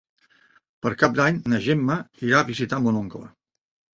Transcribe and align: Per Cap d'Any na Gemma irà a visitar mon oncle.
Per 0.85 0.91
Cap 1.01 1.13
d'Any 1.19 1.37
na 1.53 1.59
Gemma 1.67 1.97
irà 2.29 2.39
a 2.39 2.47
visitar 2.47 2.79
mon 2.87 2.99
oncle. 3.05 3.25